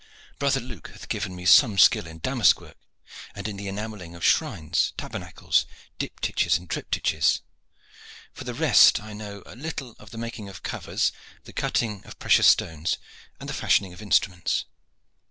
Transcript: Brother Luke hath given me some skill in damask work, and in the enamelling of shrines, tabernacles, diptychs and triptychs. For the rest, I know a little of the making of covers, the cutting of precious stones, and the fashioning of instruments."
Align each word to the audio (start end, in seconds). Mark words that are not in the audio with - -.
Brother 0.39 0.59
Luke 0.59 0.87
hath 0.87 1.09
given 1.09 1.35
me 1.35 1.45
some 1.45 1.77
skill 1.77 2.07
in 2.07 2.17
damask 2.17 2.59
work, 2.59 2.75
and 3.35 3.47
in 3.47 3.55
the 3.55 3.67
enamelling 3.67 4.15
of 4.15 4.25
shrines, 4.25 4.93
tabernacles, 4.97 5.67
diptychs 5.99 6.57
and 6.57 6.67
triptychs. 6.67 7.41
For 8.33 8.43
the 8.43 8.55
rest, 8.55 8.99
I 8.99 9.13
know 9.13 9.43
a 9.45 9.55
little 9.55 9.93
of 9.99 10.09
the 10.09 10.17
making 10.17 10.49
of 10.49 10.63
covers, 10.63 11.11
the 11.43 11.53
cutting 11.53 12.03
of 12.07 12.17
precious 12.17 12.47
stones, 12.47 12.97
and 13.39 13.47
the 13.47 13.53
fashioning 13.53 13.93
of 13.93 14.01
instruments." 14.01 14.65